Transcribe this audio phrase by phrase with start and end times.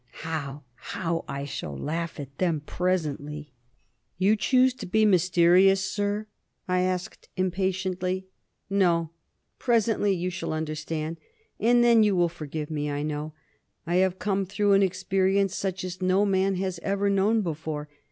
[0.25, 3.53] How how I shall laugh at them, presently!"
[4.17, 6.25] "You choose to be mysterious, sir?"
[6.67, 8.25] I asked impatiently.
[8.67, 9.11] "No.
[9.59, 11.17] Presently you shall understand,
[11.59, 13.33] and then you will forgive me, I know.
[13.85, 17.87] I have come through an experience such as no man has ever known before.